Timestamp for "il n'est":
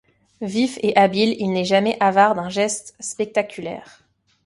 1.37-1.63